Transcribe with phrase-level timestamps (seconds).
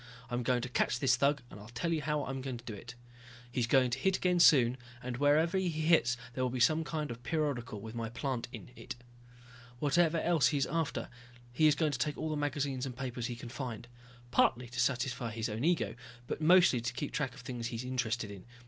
[0.31, 2.95] I'm going to catch this thug and I'll tell you how I'll do it.
[3.51, 7.11] He's going to hit again soon, and wherever he hits there will be some kind
[7.11, 8.95] of a periodical with my plant in it.
[9.77, 11.07] Whatever else he is after,
[11.53, 13.87] he is going to take all of the magazines and papers he can find.
[14.31, 15.93] Partly to satisfy his own ego,
[16.25, 18.45] but mostly to keep track of the things he is interested in.